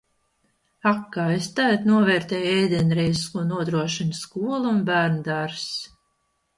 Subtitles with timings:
[0.91, 5.73] Ak, kā es tagad novērtēju ēdienreizes, ko nodrošina skola un bērnudārzs!